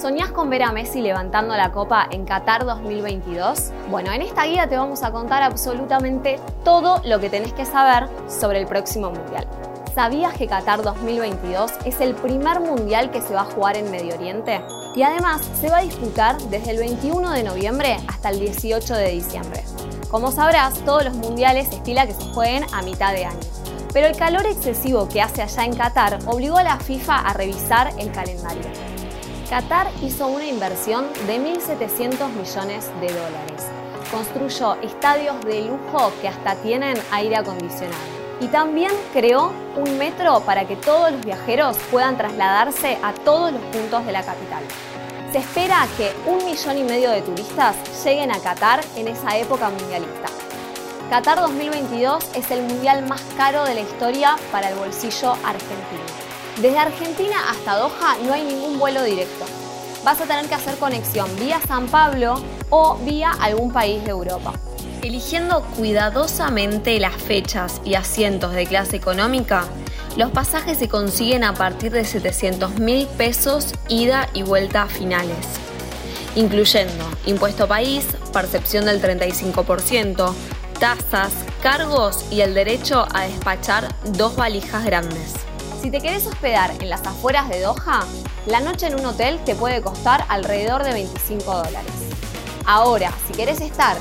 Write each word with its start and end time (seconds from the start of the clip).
¿Soñás 0.00 0.30
con 0.30 0.48
ver 0.48 0.62
a 0.62 0.70
Messi 0.70 1.00
levantando 1.00 1.56
la 1.56 1.72
copa 1.72 2.06
en 2.12 2.24
Qatar 2.24 2.64
2022? 2.64 3.72
Bueno, 3.90 4.12
en 4.12 4.22
esta 4.22 4.44
guía 4.44 4.68
te 4.68 4.76
vamos 4.76 5.02
a 5.02 5.10
contar 5.10 5.42
absolutamente 5.42 6.38
todo 6.62 7.02
lo 7.04 7.18
que 7.18 7.28
tenés 7.28 7.52
que 7.52 7.64
saber 7.64 8.08
sobre 8.28 8.60
el 8.60 8.68
próximo 8.68 9.10
Mundial. 9.10 9.48
¿Sabías 9.96 10.34
que 10.34 10.46
Qatar 10.46 10.82
2022 10.82 11.72
es 11.84 12.00
el 12.00 12.14
primer 12.14 12.60
Mundial 12.60 13.10
que 13.10 13.20
se 13.20 13.34
va 13.34 13.40
a 13.40 13.46
jugar 13.46 13.76
en 13.76 13.90
Medio 13.90 14.14
Oriente? 14.14 14.62
Y 14.94 15.02
además 15.02 15.42
se 15.60 15.68
va 15.68 15.78
a 15.78 15.82
disputar 15.82 16.38
desde 16.42 16.70
el 16.70 16.78
21 16.78 17.32
de 17.32 17.42
noviembre 17.42 17.96
hasta 18.06 18.30
el 18.30 18.38
18 18.38 18.94
de 18.94 19.10
diciembre. 19.10 19.64
Como 20.12 20.30
sabrás, 20.30 20.74
todos 20.84 21.04
los 21.04 21.14
mundiales 21.14 21.72
estila 21.72 22.06
que 22.06 22.14
se 22.14 22.32
jueguen 22.32 22.64
a 22.72 22.82
mitad 22.82 23.12
de 23.14 23.24
año. 23.24 23.40
Pero 23.92 24.06
el 24.06 24.16
calor 24.16 24.46
excesivo 24.46 25.08
que 25.08 25.22
hace 25.22 25.42
allá 25.42 25.64
en 25.64 25.74
Qatar 25.74 26.20
obligó 26.26 26.58
a 26.58 26.62
la 26.62 26.78
FIFA 26.78 27.18
a 27.18 27.32
revisar 27.32 27.90
el 27.98 28.12
calendario. 28.12 28.87
Qatar 29.48 29.86
hizo 30.02 30.26
una 30.26 30.44
inversión 30.44 31.06
de 31.26 31.40
1.700 31.40 32.28
millones 32.32 32.90
de 33.00 33.08
dólares. 33.08 33.64
Construyó 34.10 34.74
estadios 34.82 35.40
de 35.40 35.62
lujo 35.62 36.12
que 36.20 36.28
hasta 36.28 36.54
tienen 36.56 36.98
aire 37.10 37.36
acondicionado. 37.36 37.96
Y 38.42 38.48
también 38.48 38.92
creó 39.14 39.50
un 39.74 39.96
metro 39.96 40.40
para 40.40 40.66
que 40.66 40.76
todos 40.76 41.12
los 41.12 41.24
viajeros 41.24 41.78
puedan 41.90 42.18
trasladarse 42.18 42.98
a 43.02 43.14
todos 43.14 43.52
los 43.52 43.62
puntos 43.72 44.04
de 44.04 44.12
la 44.12 44.22
capital. 44.22 44.62
Se 45.32 45.38
espera 45.38 45.88
que 45.96 46.12
un 46.26 46.44
millón 46.44 46.76
y 46.76 46.84
medio 46.84 47.10
de 47.10 47.22
turistas 47.22 47.74
lleguen 48.04 48.30
a 48.30 48.40
Qatar 48.40 48.84
en 48.96 49.08
esa 49.08 49.38
época 49.38 49.70
mundialista. 49.70 50.28
Qatar 51.08 51.40
2022 51.40 52.22
es 52.34 52.50
el 52.50 52.64
mundial 52.64 53.06
más 53.08 53.22
caro 53.38 53.64
de 53.64 53.76
la 53.76 53.80
historia 53.80 54.36
para 54.52 54.68
el 54.68 54.74
bolsillo 54.74 55.32
argentino. 55.42 56.27
Desde 56.60 56.76
Argentina 56.76 57.36
hasta 57.50 57.76
Doha 57.76 58.16
no 58.24 58.32
hay 58.32 58.42
ningún 58.42 58.80
vuelo 58.80 59.04
directo. 59.04 59.44
Vas 60.04 60.20
a 60.20 60.24
tener 60.24 60.46
que 60.46 60.56
hacer 60.56 60.76
conexión 60.76 61.28
vía 61.38 61.60
San 61.68 61.86
Pablo 61.86 62.42
o 62.68 62.96
vía 62.96 63.30
algún 63.40 63.72
país 63.72 64.02
de 64.02 64.10
Europa. 64.10 64.54
Eligiendo 65.02 65.62
cuidadosamente 65.76 66.98
las 66.98 67.14
fechas 67.14 67.80
y 67.84 67.94
asientos 67.94 68.54
de 68.54 68.66
clase 68.66 68.96
económica, 68.96 69.66
los 70.16 70.32
pasajes 70.32 70.78
se 70.78 70.88
consiguen 70.88 71.44
a 71.44 71.54
partir 71.54 71.92
de 71.92 72.04
700 72.04 72.80
mil 72.80 73.06
pesos 73.06 73.72
ida 73.88 74.28
y 74.34 74.42
vuelta 74.42 74.86
finales, 74.86 75.46
incluyendo 76.34 77.04
impuesto 77.24 77.68
país, 77.68 78.04
percepción 78.32 78.84
del 78.86 79.00
35%, 79.00 80.34
tasas, 80.80 81.32
cargos 81.62 82.24
y 82.32 82.40
el 82.40 82.52
derecho 82.54 83.06
a 83.14 83.28
despachar 83.28 83.94
dos 84.06 84.34
valijas 84.34 84.84
grandes. 84.84 85.47
Si 85.80 85.92
te 85.92 86.00
querés 86.00 86.26
hospedar 86.26 86.72
en 86.80 86.90
las 86.90 87.06
afueras 87.06 87.48
de 87.48 87.60
Doha, 87.60 88.04
la 88.46 88.60
noche 88.60 88.88
en 88.88 88.98
un 88.98 89.06
hotel 89.06 89.38
te 89.44 89.54
puede 89.54 89.80
costar 89.80 90.24
alrededor 90.28 90.82
de 90.82 90.92
25 90.92 91.44
dólares. 91.44 91.92
Ahora, 92.66 93.12
si 93.26 93.32
querés 93.32 93.60
estar 93.60 93.96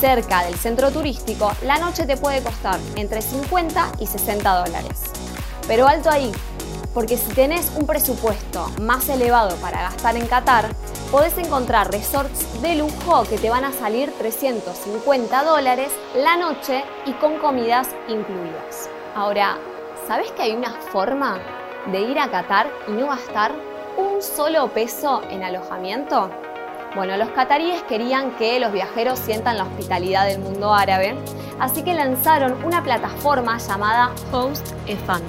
cerca 0.00 0.44
del 0.44 0.56
centro 0.56 0.90
turístico, 0.90 1.52
la 1.62 1.78
noche 1.78 2.04
te 2.04 2.16
puede 2.16 2.42
costar 2.42 2.80
entre 2.96 3.22
50 3.22 3.92
y 4.00 4.06
60 4.06 4.66
dólares. 4.66 5.02
Pero 5.68 5.86
alto 5.86 6.10
ahí, 6.10 6.32
porque 6.92 7.16
si 7.16 7.32
tenés 7.32 7.70
un 7.76 7.86
presupuesto 7.86 8.68
más 8.80 9.08
elevado 9.08 9.54
para 9.56 9.82
gastar 9.82 10.16
en 10.16 10.26
Qatar, 10.26 10.74
podés 11.12 11.38
encontrar 11.38 11.92
resorts 11.92 12.60
de 12.60 12.74
lujo 12.74 13.22
que 13.22 13.38
te 13.38 13.50
van 13.50 13.64
a 13.64 13.72
salir 13.72 14.12
350 14.18 15.44
dólares 15.44 15.92
la 16.16 16.36
noche 16.36 16.82
y 17.06 17.12
con 17.12 17.38
comidas 17.38 17.88
incluidas. 18.08 18.90
Ahora, 19.14 19.58
¿Sabes 20.06 20.32
que 20.32 20.42
hay 20.42 20.52
una 20.52 20.70
forma 20.70 21.38
de 21.86 22.00
ir 22.00 22.18
a 22.18 22.30
Qatar 22.30 22.68
y 22.88 22.92
no 22.92 23.08
gastar 23.08 23.52
un 23.96 24.22
solo 24.22 24.68
peso 24.68 25.22
en 25.30 25.44
alojamiento? 25.44 26.30
Bueno, 26.96 27.16
los 27.16 27.28
cataríes 27.30 27.82
querían 27.84 28.32
que 28.32 28.58
los 28.58 28.72
viajeros 28.72 29.18
sientan 29.18 29.56
la 29.56 29.64
hospitalidad 29.64 30.26
del 30.26 30.40
mundo 30.40 30.74
árabe, 30.74 31.16
así 31.60 31.82
que 31.82 31.94
lanzaron 31.94 32.64
una 32.64 32.82
plataforma 32.82 33.58
llamada 33.58 34.10
Host 34.32 34.66
Fun, 35.06 35.22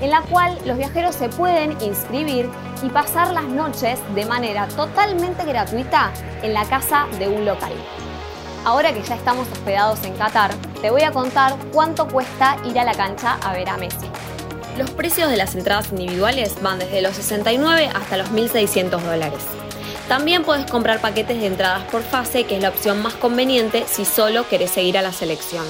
en 0.00 0.10
la 0.10 0.22
cual 0.22 0.58
los 0.64 0.76
viajeros 0.76 1.14
se 1.14 1.28
pueden 1.28 1.80
inscribir 1.80 2.50
y 2.82 2.88
pasar 2.88 3.32
las 3.32 3.44
noches 3.44 4.00
de 4.14 4.26
manera 4.26 4.66
totalmente 4.68 5.44
gratuita 5.44 6.12
en 6.42 6.54
la 6.54 6.64
casa 6.64 7.06
de 7.18 7.28
un 7.28 7.44
local. 7.44 7.72
Ahora 8.64 8.94
que 8.94 9.02
ya 9.02 9.14
estamos 9.14 9.46
hospedados 9.52 10.02
en 10.04 10.14
Qatar, 10.14 10.54
te 10.80 10.90
voy 10.90 11.02
a 11.02 11.12
contar 11.12 11.54
cuánto 11.70 12.08
cuesta 12.08 12.56
ir 12.64 12.78
a 12.78 12.84
la 12.84 12.94
cancha 12.94 13.34
a 13.42 13.52
ver 13.52 13.68
a 13.68 13.76
Messi. 13.76 14.06
Los 14.78 14.90
precios 14.90 15.28
de 15.28 15.36
las 15.36 15.54
entradas 15.54 15.92
individuales 15.92 16.60
van 16.62 16.78
desde 16.78 17.02
los 17.02 17.14
69 17.14 17.90
hasta 17.94 18.16
los 18.16 18.30
1.600 18.30 19.00
dólares. 19.02 19.40
También 20.08 20.44
puedes 20.44 20.70
comprar 20.70 21.00
paquetes 21.00 21.40
de 21.40 21.46
entradas 21.46 21.84
por 21.84 22.02
fase, 22.02 22.44
que 22.44 22.56
es 22.56 22.62
la 22.62 22.70
opción 22.70 23.02
más 23.02 23.14
conveniente 23.14 23.84
si 23.86 24.06
solo 24.06 24.48
querés 24.48 24.70
seguir 24.70 24.96
a 24.96 25.02
la 25.02 25.12
selección. 25.12 25.64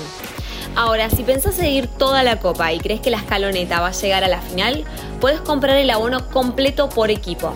Ahora, 0.76 1.08
si 1.08 1.22
pensás 1.22 1.54
seguir 1.54 1.86
toda 1.86 2.24
la 2.24 2.40
copa 2.40 2.72
y 2.72 2.80
crees 2.80 3.00
que 3.00 3.10
la 3.10 3.18
escaloneta 3.18 3.80
va 3.80 3.88
a 3.88 3.92
llegar 3.92 4.24
a 4.24 4.28
la 4.28 4.40
final, 4.40 4.84
puedes 5.20 5.40
comprar 5.40 5.76
el 5.76 5.88
abono 5.88 6.28
completo 6.30 6.88
por 6.88 7.12
equipo. 7.12 7.54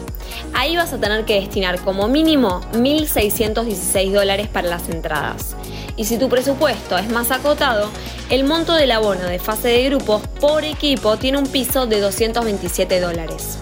Ahí 0.55 0.77
vas 0.77 0.93
a 0.93 0.99
tener 0.99 1.25
que 1.25 1.41
destinar 1.41 1.81
como 1.81 2.07
mínimo 2.07 2.61
1.616 2.75 4.13
dólares 4.13 4.47
para 4.47 4.69
las 4.69 4.89
entradas. 4.89 5.57
Y 5.97 6.05
si 6.05 6.17
tu 6.17 6.29
presupuesto 6.29 6.97
es 6.97 7.11
más 7.11 7.33
acotado, 7.33 7.91
el 8.31 8.45
monto 8.45 8.75
del 8.75 8.93
abono 8.93 9.25
de 9.25 9.41
fase 9.41 9.67
de 9.67 9.85
grupos 9.87 10.23
por 10.41 10.63
equipo 10.63 11.17
tiene 11.17 11.39
un 11.39 11.47
piso 11.49 11.87
de 11.87 12.01
227 12.01 13.01
dólares. 13.01 13.59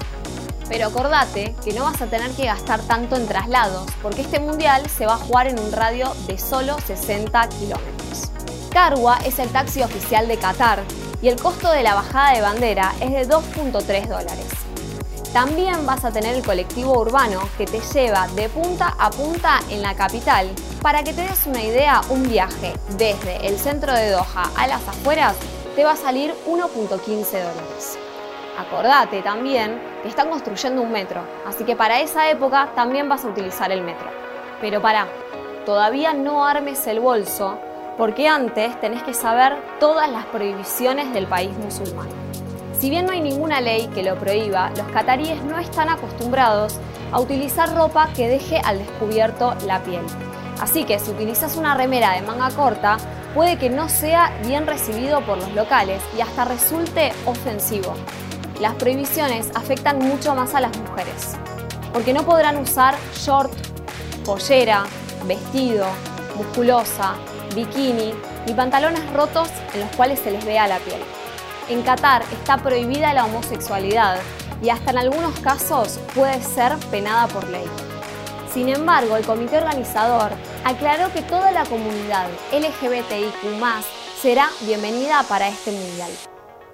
Pero 0.68 0.88
acordate 0.88 1.54
que 1.64 1.72
no 1.72 1.84
vas 1.84 2.02
a 2.02 2.06
tener 2.06 2.30
que 2.32 2.44
gastar 2.44 2.80
tanto 2.82 3.16
en 3.16 3.26
traslados, 3.26 3.86
porque 4.02 4.20
este 4.20 4.38
mundial 4.38 4.82
se 4.90 5.06
va 5.06 5.14
a 5.14 5.18
jugar 5.18 5.46
en 5.46 5.58
un 5.58 5.72
radio 5.72 6.12
de 6.26 6.38
solo 6.38 6.76
60 6.86 7.48
kilómetros. 7.48 7.95
Carwa 8.76 9.16
es 9.24 9.38
el 9.38 9.48
taxi 9.48 9.80
oficial 9.80 10.28
de 10.28 10.36
Qatar 10.36 10.80
y 11.22 11.28
el 11.28 11.40
costo 11.40 11.72
de 11.72 11.82
la 11.82 11.94
bajada 11.94 12.34
de 12.34 12.42
bandera 12.42 12.92
es 13.00 13.10
de 13.10 13.26
2.3 13.26 14.06
dólares. 14.06 14.48
También 15.32 15.86
vas 15.86 16.04
a 16.04 16.12
tener 16.12 16.36
el 16.36 16.44
colectivo 16.44 17.00
urbano 17.00 17.40
que 17.56 17.64
te 17.64 17.80
lleva 17.80 18.28
de 18.36 18.50
punta 18.50 18.94
a 18.98 19.08
punta 19.08 19.60
en 19.70 19.80
la 19.80 19.94
capital. 19.94 20.50
Para 20.82 21.02
que 21.02 21.14
te 21.14 21.22
des 21.22 21.46
una 21.46 21.62
idea, 21.62 22.02
un 22.10 22.28
viaje 22.28 22.74
desde 22.98 23.46
el 23.46 23.56
centro 23.56 23.94
de 23.94 24.10
Doha 24.10 24.50
a 24.58 24.66
las 24.66 24.86
afueras 24.86 25.36
te 25.74 25.82
va 25.82 25.92
a 25.92 25.96
salir 25.96 26.34
1.15 26.46 26.98
dólares. 27.30 27.98
Acordate 28.58 29.22
también 29.22 29.80
que 30.02 30.10
están 30.10 30.28
construyendo 30.28 30.82
un 30.82 30.92
metro, 30.92 31.22
así 31.46 31.64
que 31.64 31.76
para 31.76 32.02
esa 32.02 32.28
época 32.28 32.68
también 32.74 33.08
vas 33.08 33.24
a 33.24 33.28
utilizar 33.28 33.72
el 33.72 33.80
metro. 33.80 34.10
Pero 34.60 34.82
para, 34.82 35.06
todavía 35.64 36.12
no 36.12 36.44
armes 36.44 36.86
el 36.86 37.00
bolso 37.00 37.58
porque 37.96 38.28
antes 38.28 38.78
tenés 38.80 39.02
que 39.02 39.14
saber 39.14 39.54
todas 39.80 40.10
las 40.10 40.26
prohibiciones 40.26 41.12
del 41.12 41.26
país 41.26 41.56
musulmán. 41.58 42.08
Si 42.78 42.90
bien 42.90 43.06
no 43.06 43.12
hay 43.12 43.20
ninguna 43.20 43.60
ley 43.60 43.88
que 43.94 44.02
lo 44.02 44.18
prohíba, 44.18 44.70
los 44.76 44.86
cataríes 44.88 45.42
no 45.44 45.58
están 45.58 45.88
acostumbrados 45.88 46.78
a 47.10 47.20
utilizar 47.20 47.74
ropa 47.74 48.10
que 48.14 48.28
deje 48.28 48.60
al 48.64 48.78
descubierto 48.78 49.54
la 49.66 49.82
piel. 49.82 50.02
Así 50.60 50.84
que 50.84 50.98
si 50.98 51.10
utilizas 51.10 51.56
una 51.56 51.74
remera 51.74 52.12
de 52.12 52.22
manga 52.22 52.50
corta, 52.50 52.98
puede 53.34 53.58
que 53.58 53.70
no 53.70 53.88
sea 53.88 54.30
bien 54.46 54.66
recibido 54.66 55.20
por 55.22 55.38
los 55.38 55.52
locales 55.54 56.02
y 56.16 56.20
hasta 56.20 56.44
resulte 56.44 57.12
ofensivo. 57.24 57.94
Las 58.60 58.74
prohibiciones 58.74 59.50
afectan 59.54 59.98
mucho 59.98 60.34
más 60.34 60.54
a 60.54 60.60
las 60.60 60.76
mujeres, 60.78 61.36
porque 61.92 62.14
no 62.14 62.24
podrán 62.24 62.56
usar 62.56 62.94
short, 63.14 63.52
pollera, 64.24 64.84
vestido, 65.26 65.86
musculosa, 66.36 67.14
bikini 67.54 68.14
ni 68.46 68.54
pantalones 68.54 69.12
rotos 69.12 69.48
en 69.74 69.80
los 69.80 69.90
cuales 69.96 70.20
se 70.20 70.30
les 70.30 70.44
vea 70.44 70.66
la 70.66 70.78
piel. 70.78 71.00
En 71.68 71.82
Qatar 71.82 72.22
está 72.32 72.58
prohibida 72.58 73.12
la 73.12 73.24
homosexualidad 73.24 74.18
y 74.62 74.70
hasta 74.70 74.90
en 74.90 74.98
algunos 74.98 75.38
casos 75.40 75.98
puede 76.14 76.42
ser 76.42 76.76
penada 76.90 77.26
por 77.28 77.48
ley. 77.48 77.66
Sin 78.52 78.68
embargo, 78.68 79.16
el 79.16 79.26
comité 79.26 79.58
organizador 79.58 80.30
aclaró 80.64 81.12
que 81.12 81.22
toda 81.22 81.50
la 81.50 81.64
comunidad 81.64 82.28
LGBTIQ 82.52 83.60
será 84.20 84.48
bienvenida 84.62 85.22
para 85.28 85.48
este 85.48 85.72
mundial. 85.72 86.10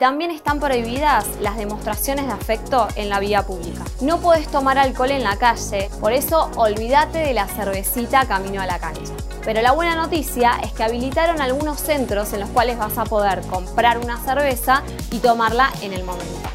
También 0.02 0.32
están 0.32 0.58
prohibidas 0.58 1.28
las 1.40 1.56
demostraciones 1.56 2.26
de 2.26 2.32
afecto 2.32 2.88
en 2.96 3.08
la 3.08 3.20
vía 3.20 3.46
pública. 3.46 3.84
No 4.00 4.18
puedes 4.18 4.48
tomar 4.48 4.76
alcohol 4.76 5.12
en 5.12 5.22
la 5.22 5.36
calle, 5.36 5.90
por 6.00 6.12
eso 6.12 6.50
olvídate 6.56 7.18
de 7.18 7.32
la 7.32 7.46
cervecita 7.46 8.26
camino 8.26 8.60
a 8.60 8.66
la 8.66 8.80
cancha. 8.80 9.12
Pero 9.44 9.62
la 9.62 9.70
buena 9.70 9.94
noticia 9.94 10.58
es 10.64 10.72
que 10.72 10.82
habilitaron 10.82 11.40
algunos 11.40 11.78
centros 11.78 12.32
en 12.32 12.40
los 12.40 12.50
cuales 12.50 12.78
vas 12.78 12.98
a 12.98 13.04
poder 13.04 13.42
comprar 13.42 13.98
una 13.98 14.18
cerveza 14.18 14.82
y 15.12 15.20
tomarla 15.20 15.70
en 15.82 15.92
el 15.92 16.02
momento. 16.02 16.48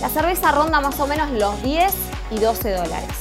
La 0.00 0.08
cerveza 0.08 0.50
ronda 0.50 0.80
más 0.80 0.98
o 1.00 1.06
menos 1.06 1.30
los 1.32 1.62
10 1.62 1.92
y 2.30 2.38
12 2.38 2.70
dólares. 2.70 3.14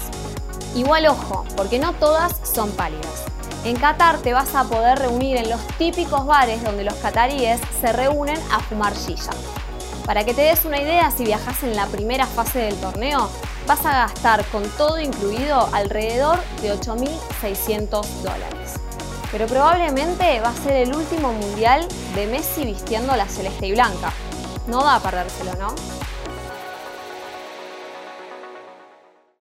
Igual 0.74 1.06
ojo, 1.08 1.44
porque 1.58 1.80
no 1.80 1.92
todas 1.92 2.34
son 2.50 2.72
pálidas. 2.72 3.26
En 3.66 3.76
Qatar 3.76 4.20
te 4.20 4.34
vas 4.34 4.56
a 4.56 4.64
poder 4.64 5.00
reunir 5.00 5.36
en 5.36 5.50
los 5.50 5.60
típicos 5.78 6.26
bares 6.26 6.64
donde 6.64 6.86
los 6.86 6.94
cataríes 6.96 7.60
se 7.82 7.92
reúnen 7.92 8.38
a 8.52 8.60
fumar 8.62 8.94
shisha. 8.96 9.32
Para 10.06 10.24
que 10.24 10.34
te 10.34 10.42
des 10.42 10.64
una 10.64 10.82
idea, 10.82 11.12
si 11.12 11.26
viajas 11.26 11.62
en 11.64 11.76
la 11.76 11.86
primera 11.88 12.26
fase 12.26 12.60
del 12.60 12.76
torneo, 12.78 13.30
vas 13.68 13.86
a 13.86 13.92
gastar 13.92 14.46
con 14.46 14.64
todo 14.72 15.00
incluido 15.00 15.68
alrededor 15.74 16.40
de 16.62 16.74
8.600 16.74 18.02
dólares. 18.24 18.76
Pero 19.30 19.46
probablemente 19.46 20.40
va 20.40 20.50
a 20.50 20.56
ser 20.56 20.78
el 20.78 20.96
último 20.96 21.34
mundial 21.34 21.86
de 22.16 22.28
Messi 22.28 22.64
vistiendo 22.64 23.16
la 23.16 23.28
celeste 23.28 23.68
y 23.68 23.74
blanca. 23.74 24.14
No 24.68 24.84
da 24.84 24.96
a 24.96 25.00
perdérselo, 25.02 25.54
¿no? 25.56 25.99